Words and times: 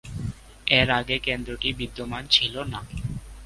এর 0.71 0.87
আগে 0.99 1.15
কেন্দ্রটি 1.19 1.69
বিদ্যমান 1.79 2.23
ছিল 2.27 2.55
না। 2.63 2.79